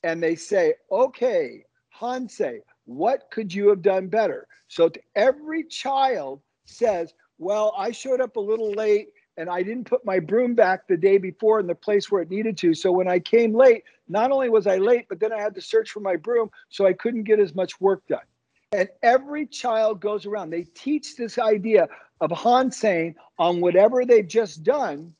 [0.03, 1.63] and they say okay
[1.97, 8.35] hansei what could you have done better so every child says well i showed up
[8.35, 11.75] a little late and I didn't put my broom back the day before in the
[11.75, 12.73] place where it needed to.
[12.73, 15.61] So when I came late, not only was I late, but then I had to
[15.61, 18.25] search for my broom, so I couldn't get as much work done.
[18.71, 20.49] And every child goes around.
[20.49, 21.87] They teach this idea
[22.19, 25.13] of Hansei on whatever they've just done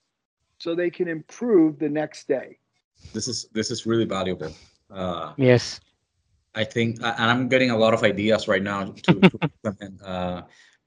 [0.58, 2.58] so they can improve the next day.
[3.13, 4.51] This is this is really valuable.
[4.89, 5.80] Uh, yes.
[6.58, 10.41] I think, and I'm getting a lot of ideas right now to, to uh,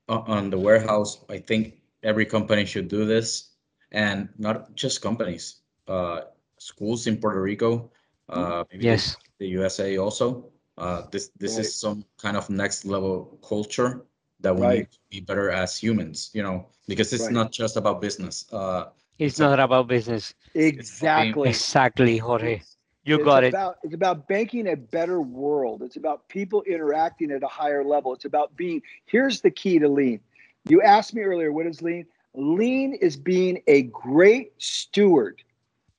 [0.09, 1.25] on the warehouse.
[1.31, 3.55] I think every company should do this,
[3.93, 6.23] and not just companies, uh,
[6.59, 7.93] schools in Puerto Rico,
[8.29, 10.51] uh, yes, the USA also.
[10.77, 11.61] Uh, this this right.
[11.61, 14.03] is some kind of next level culture
[14.41, 14.79] that we right.
[14.79, 17.33] need to be better as humans, you know, because it's right.
[17.33, 18.51] not just about business.
[18.53, 18.87] Uh,
[19.19, 20.35] it's, it's not about business.
[20.55, 21.51] Exactly.
[21.51, 22.61] Exactly, Jorge.
[23.11, 23.87] You it's got about, it.
[23.87, 25.83] It's about banking a better world.
[25.83, 28.15] It's about people interacting at a higher level.
[28.15, 28.83] It's about being.
[29.07, 30.21] Here's the key to lean
[30.69, 32.07] you asked me earlier, what is lean?
[32.35, 35.43] Lean is being a great steward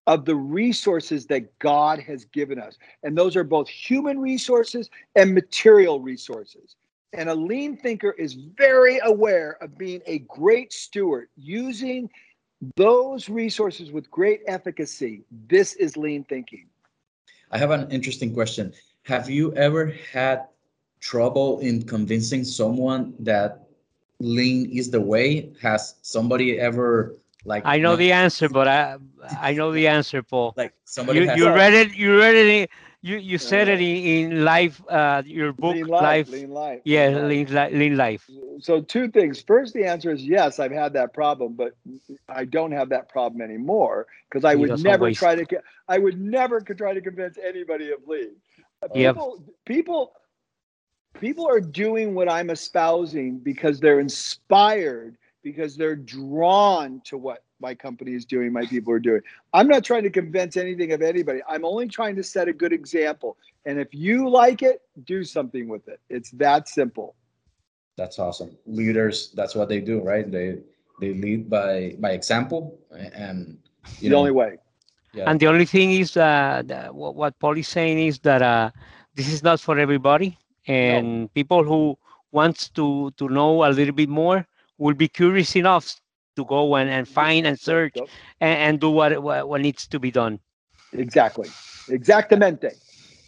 [0.08, 2.78] of the resources that God has given us.
[3.04, 6.76] And those are both human resources and material resources.
[7.13, 12.10] And a lean thinker is very aware of being a great steward, using
[12.78, 15.24] those resources with great efficacy.
[15.50, 16.67] This is lean thinking.
[17.52, 18.74] I have an interesting question.
[19.04, 20.48] Have you ever had
[21.00, 23.68] trouble in convincing someone that
[24.20, 25.52] lean is the way?
[25.62, 27.64] Has somebody ever like?
[27.66, 28.98] I know the answer, but I
[29.40, 30.54] I know the answer, Paul.
[30.56, 31.94] Like somebody you, you read it.
[31.94, 32.70] You read it.
[33.02, 36.82] You you said uh, it in, in live uh, your book lean life, lean life.
[36.86, 38.30] Yeah lean, lean life.
[38.60, 39.42] So two things.
[39.42, 41.76] First the answer is yes i've had that problem but
[42.30, 45.46] i don't have that problem anymore because i would never try to
[45.88, 48.32] i would never try to convince anybody of lean
[48.94, 49.56] people yep.
[49.66, 50.14] people
[51.20, 57.76] people are doing what i'm espousing because they're inspired because they're drawn to what my
[57.76, 59.21] company is doing, my people are doing.
[59.54, 61.41] I'm not trying to convince anything of anybody.
[61.47, 63.38] I'm only trying to set a good example.
[63.65, 66.00] And if you like it, do something with it.
[66.10, 67.15] It's that simple.
[67.97, 68.58] That's awesome.
[68.65, 70.30] Leaders, that's what they do, right?
[70.30, 70.60] They
[71.00, 73.58] they lead by by example and
[74.00, 74.58] the know, only way.
[75.13, 75.30] Yeah.
[75.30, 78.71] And the only thing is uh, what, what Paul is saying is that uh,
[79.15, 81.28] this is not for everybody, and no.
[81.30, 81.97] people who
[82.32, 84.47] wants to to know a little bit more
[84.78, 86.02] will be curious enough
[86.42, 88.08] to go and, and find and search yep.
[88.40, 90.40] and, and, do what, what, what needs to be done.
[90.94, 91.50] Exactly.
[91.88, 92.74] Exactamente.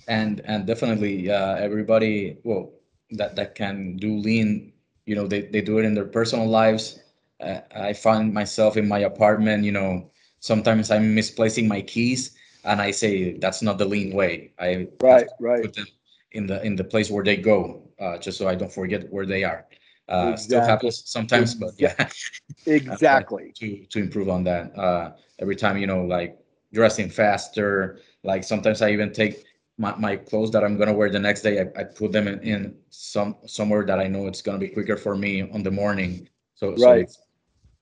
[0.08, 2.74] And and definitely uh, everybody well
[3.12, 4.74] that that can do lean,
[5.06, 7.00] you know, they, they do it in their personal lives.
[7.40, 12.82] Uh, I find myself in my apartment, you know, sometimes I'm misplacing my keys and
[12.82, 14.52] I say that's not the lean way.
[14.60, 15.64] I right, right.
[15.64, 15.88] put them
[16.32, 19.26] in the in the place where they go, uh, just so I don't forget where
[19.26, 19.66] they are.
[20.08, 20.44] Uh, exactly.
[20.44, 22.10] Still happens sometimes, but yeah,
[22.66, 23.52] exactly.
[23.56, 24.78] to to improve on that.
[24.78, 26.38] Uh, every time you know, like
[26.74, 28.00] dressing faster.
[28.24, 29.46] Like sometimes I even take
[29.78, 31.62] my, my clothes that I'm gonna wear the next day.
[31.62, 34.98] I, I put them in, in some somewhere that I know it's gonna be quicker
[34.98, 36.28] for me on the morning.
[36.56, 37.22] So right, so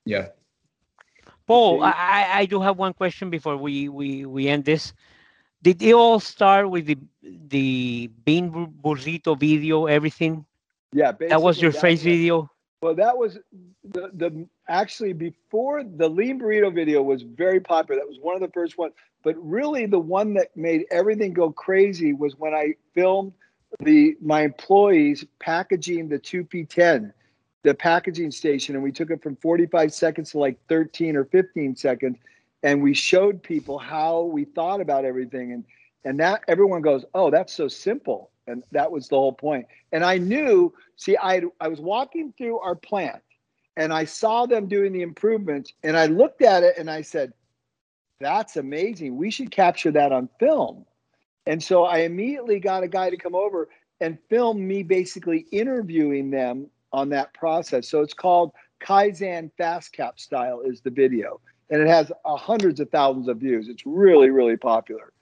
[0.05, 0.27] yeah.
[1.47, 4.93] Paul, I, I do have one question before we, we, we end this.
[5.61, 10.45] Did it all start with the the bean burrito video, everything?
[10.93, 12.49] Yeah, that was your face video.
[12.81, 13.37] Well, that was
[13.83, 18.01] the the actually before the lean burrito video was very popular.
[18.01, 18.93] That was one of the first ones.
[19.23, 23.33] But really, the one that made everything go crazy was when I filmed
[23.79, 27.13] the my employees packaging the 2P10,
[27.63, 31.75] the packaging station, and we took it from 45 seconds to like 13 or 15
[31.75, 32.17] seconds,
[32.63, 35.63] and we showed people how we thought about everything, and
[36.03, 39.65] and that everyone goes, oh, that's so simple and that was the whole point.
[39.91, 43.21] And I knew, see, I I was walking through our plant
[43.77, 47.33] and I saw them doing the improvements and I looked at it and I said,
[48.19, 49.17] that's amazing.
[49.17, 50.85] We should capture that on film.
[51.47, 56.29] And so I immediately got a guy to come over and film me basically interviewing
[56.29, 57.87] them on that process.
[57.87, 61.39] So it's called Kaizen FastCap Style is the video.
[61.69, 63.69] And it has uh, hundreds of thousands of views.
[63.69, 65.13] It's really, really popular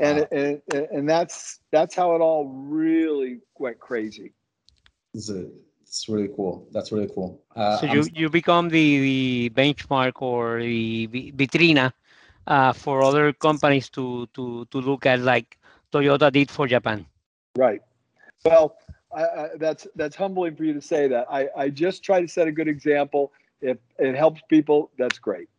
[0.00, 4.32] and, and and that's that's how it all really went crazy.
[5.12, 5.46] It's, a,
[5.82, 6.68] it's really cool.
[6.72, 7.42] That's really cool.
[7.54, 11.92] Uh, so you, you become the, the benchmark or the vitrina
[12.46, 15.58] uh, for other companies to to to look at, like
[15.92, 17.04] Toyota did for Japan.
[17.56, 17.82] Right.
[18.44, 18.76] Well,
[19.14, 21.26] I, I, that's that's humbling for you to say that.
[21.30, 23.32] I, I just try to set a good example.
[23.60, 25.49] If it helps people, that's great.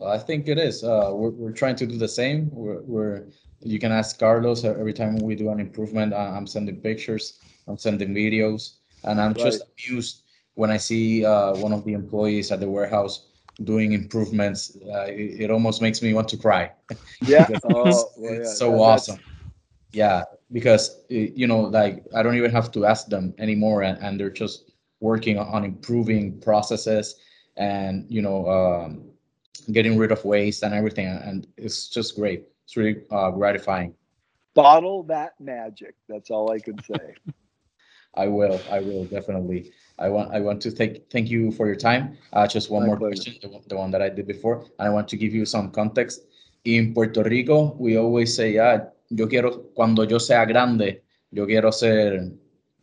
[0.00, 0.82] I think it is.
[0.82, 2.50] Uh, we're, we're trying to do the same.
[2.52, 3.24] We're, we're
[3.60, 6.12] you can ask Carlos every time we do an improvement.
[6.12, 9.44] I'm sending pictures, I'm sending videos, and I'm right.
[9.44, 10.22] just amused
[10.54, 13.26] when I see uh, one of the employees at the warehouse
[13.64, 14.76] doing improvements.
[14.84, 16.72] Uh, it, it, almost makes me want to cry.
[17.22, 18.44] Yeah, oh, it's, well, yeah.
[18.44, 19.20] so that, awesome.
[19.92, 24.18] Yeah, because you know, like I don't even have to ask them anymore, and, and
[24.18, 27.16] they're just working on improving processes
[27.56, 29.11] and you know um,
[29.70, 32.44] getting rid of waste and everything, and it's just great.
[32.64, 33.94] It's really uh, gratifying.
[34.54, 35.94] Bottle that magic.
[36.08, 37.14] That's all I can say.
[38.14, 38.60] I will.
[38.70, 39.72] I will definitely.
[39.98, 40.34] I want.
[40.34, 42.18] I want to thank thank you for your time.
[42.32, 43.30] Uh, just one My more pleasure.
[43.30, 45.46] question, the one, the one that I did before, and I want to give you
[45.46, 46.22] some context.
[46.64, 51.70] In Puerto Rico, we always say, "Ah, yo quiero cuando yo sea grande, yo quiero
[51.72, 52.30] ser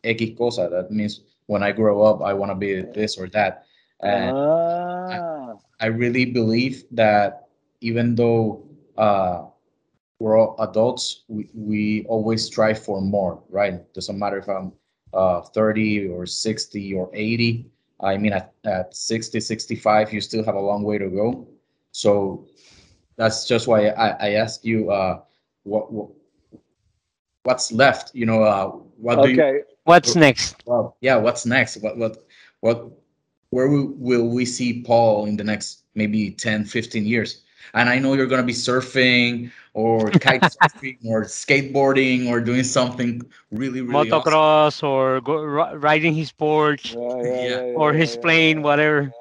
[0.03, 3.65] X cosa." That means when I grow up, I want to be this or that.
[4.01, 5.38] And ah.
[5.79, 7.47] I, I really believe that
[7.81, 8.65] even though
[8.97, 9.45] uh,
[10.19, 13.91] we're all adults, we, we always strive for more, right?
[13.93, 14.73] Doesn't matter if I'm
[15.13, 17.65] uh, 30 or 60 or 80.
[18.01, 21.47] I mean, at, at 60, 65, you still have a long way to go.
[21.91, 22.47] So
[23.17, 25.21] that's just why I, I ask you uh,
[25.63, 26.09] what, what
[27.43, 28.13] what's left.
[28.13, 28.67] You know, uh,
[28.97, 29.33] what okay.
[29.33, 29.63] do you?
[29.83, 30.55] What's next?
[30.65, 31.77] Well, yeah, what's next?
[31.77, 32.17] What what
[32.61, 32.91] what?
[33.51, 37.41] Where will, will we see Paul in the next maybe 10, 15 years?
[37.73, 43.21] and I know you're gonna be surfing or kite surfing or skateboarding or doing something
[43.51, 44.89] really really motocross awesome.
[44.89, 45.43] or go,
[45.75, 49.11] riding his porch yeah, yeah, yeah, or his plane whatever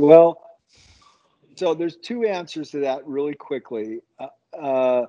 [0.00, 0.58] well
[1.54, 4.26] so there's two answers to that really quickly uh,
[4.58, 5.06] uh,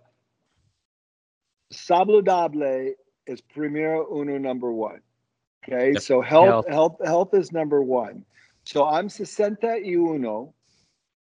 [1.72, 2.94] saludable
[3.28, 5.02] is primero uno number one.
[5.64, 6.02] Okay, yep.
[6.02, 8.26] so health, health, health, health is number one.
[8.64, 10.50] So I'm 61,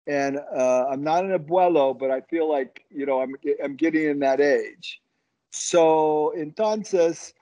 [0.08, 4.06] and uh, I'm not an abuelo, but I feel like you know I'm I'm getting
[4.06, 5.02] in that age.
[5.52, 7.34] So entonces,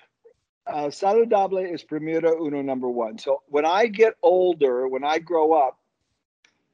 [0.66, 3.18] uh, saludable is primero uno number one.
[3.18, 5.78] So when I get older, when I grow up,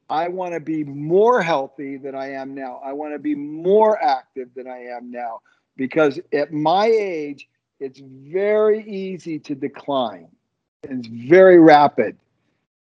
[0.08, 2.80] I want to be more healthy than I am now.
[2.84, 5.40] I want to be more active than I am now
[5.76, 7.48] because at my age,
[7.80, 10.28] it's very easy to decline.
[10.82, 12.16] It's very rapid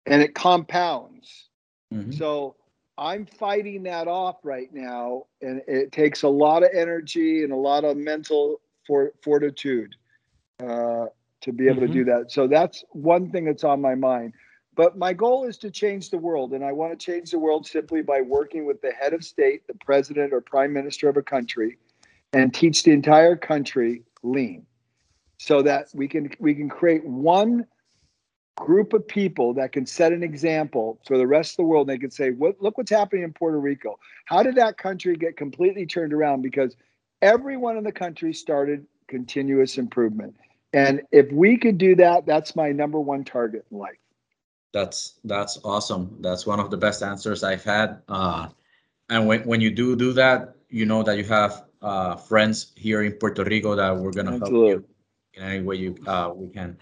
[0.07, 1.49] and it compounds.
[1.93, 2.13] Mm-hmm.
[2.13, 2.57] So
[2.97, 7.57] I'm fighting that off right now, and it takes a lot of energy and a
[7.57, 9.95] lot of mental for, fortitude
[10.61, 11.07] uh,
[11.43, 11.87] to be able mm-hmm.
[11.87, 12.33] to do that.
[12.33, 14.33] So that's one thing that's on my mind.
[14.75, 17.67] But my goal is to change the world, and I want to change the world
[17.67, 21.23] simply by working with the head of state, the president or prime minister of a
[21.23, 21.79] country,
[22.33, 24.67] and teach the entire country lean,
[25.39, 27.65] so that we can we can create one
[28.57, 31.89] group of people that can set an example for the rest of the world.
[31.89, 32.61] They can say, "What?
[32.61, 33.99] Look what's happening in Puerto Rico.
[34.27, 36.43] How did that country get completely turned around?
[36.43, 36.77] Because
[37.23, 40.35] everyone in the country started continuous improvement."
[40.75, 43.97] And if we could do that, that's my number one target in life.
[44.75, 46.19] That's that's awesome.
[46.21, 48.03] That's one of the best answers I've had.
[48.09, 48.49] Uh,
[49.09, 53.03] and when when you do do that, you know that you have uh, friends here
[53.03, 54.71] in Puerto Rico that we're gonna Absolutely.
[54.71, 54.98] help you
[55.39, 56.77] in any way you uh, we can.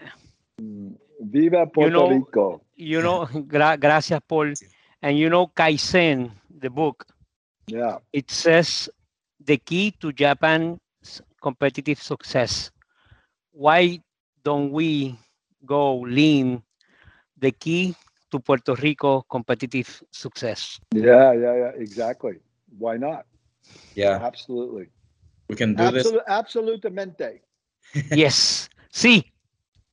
[1.21, 2.61] Viva Puerto you know, Rico.
[2.75, 4.53] You know, gra gracias, Paul.
[5.01, 7.05] And you know, Kaizen, the book.
[7.67, 7.99] Yeah.
[8.11, 8.89] It says
[9.43, 12.71] the key to Japan's competitive success.
[13.51, 13.99] Why
[14.43, 15.17] don't we
[15.65, 16.63] go lean
[17.37, 17.95] the key
[18.31, 20.79] to Puerto Rico competitive success.
[20.93, 22.39] Yeah, yeah, yeah, exactly.
[22.77, 23.25] Why not?
[23.95, 24.87] Yeah, absolutely.
[25.49, 26.13] We can do Absol- this.
[26.27, 27.46] Absolutamente.
[27.93, 28.69] Yes.
[28.91, 29.31] See.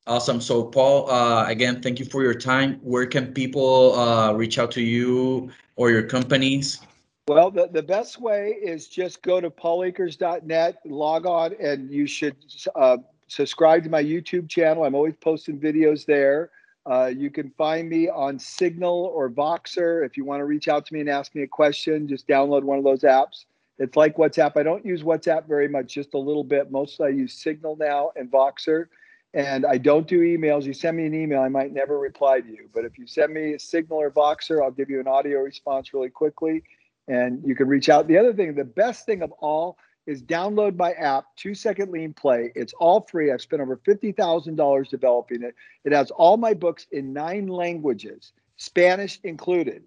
[0.07, 0.39] Awesome.
[0.39, 2.79] So, Paul, uh, again, thank you for your time.
[2.83, 6.79] Where can people uh, reach out to you or your companies?
[7.27, 12.35] Well, the, the best way is just go to paulakers.net, log on, and you should
[12.75, 14.85] uh, subscribe to my YouTube channel.
[14.85, 16.51] I'm always posting videos there.
[16.85, 20.05] Uh, you can find me on Signal or Voxer.
[20.05, 22.61] If you want to reach out to me and ask me a question, just download
[22.61, 23.45] one of those apps.
[23.77, 24.53] It's like WhatsApp.
[24.55, 26.71] I don't use WhatsApp very much, just a little bit.
[26.71, 28.87] Mostly I use Signal now and Voxer.
[29.33, 30.63] And I don't do emails.
[30.63, 32.69] You send me an email, I might never reply to you.
[32.73, 35.93] But if you send me a Signal or Voxer, I'll give you an audio response
[35.93, 36.63] really quickly.
[37.09, 38.07] And you can reach out.
[38.07, 42.13] The other thing, the best thing of all is download my app, Two Second Lean
[42.13, 42.51] Play.
[42.55, 43.31] It's all free.
[43.31, 45.55] I've spent over $50,000 developing it.
[45.83, 49.83] It has all my books in nine languages, Spanish included.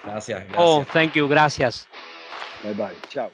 [0.04, 0.60] Gracias, gracias.
[0.60, 1.28] Oh, thank you.
[1.28, 1.88] Gracias.
[2.62, 3.32] 拜拜，下午。